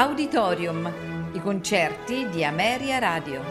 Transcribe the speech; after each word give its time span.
Auditorium, 0.00 0.86
i 1.32 1.40
concerti 1.40 2.28
di 2.28 2.44
Ameria 2.44 3.00
Radio. 3.00 3.42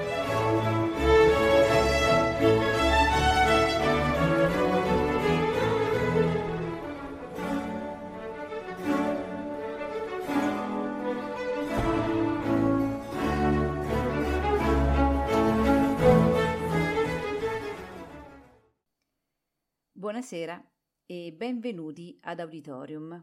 Buonasera 19.92 20.66
e 21.06 21.34
benvenuti 21.34 22.18
ad 22.22 22.40
Auditorium. 22.40 23.22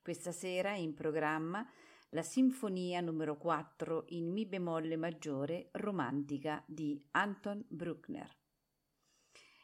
Questa 0.00 0.32
sera 0.32 0.72
in 0.72 0.94
programma 0.94 1.62
la 2.10 2.22
Sinfonia 2.22 3.00
numero 3.00 3.36
4 3.36 4.04
in 4.08 4.30
Mi 4.30 4.46
bemolle 4.46 4.96
maggiore 4.96 5.68
romantica 5.72 6.62
di 6.66 7.02
Anton 7.12 7.64
Bruckner. 7.68 8.34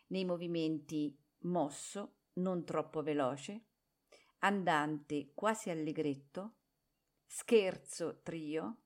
Nei 0.09 0.24
movimenti 0.24 1.16
mosso, 1.41 2.16
non 2.34 2.65
troppo 2.65 3.02
veloce, 3.02 3.66
andante 4.38 5.32
quasi 5.35 5.70
allegretto, 5.70 6.57
scherzo 7.26 8.20
trio, 8.23 8.82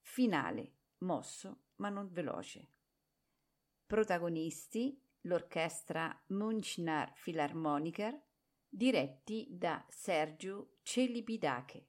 finale 0.00 0.72
mosso 0.98 1.62
ma 1.76 1.88
non 1.88 2.10
veloce. 2.10 2.70
Protagonisti 3.86 5.00
l'orchestra 5.22 6.22
Münchner 6.28 7.12
Philharmoniker 7.22 8.20
diretti 8.68 9.46
da 9.50 9.84
Sergiu 9.88 10.78
Celibidache. 10.82 11.88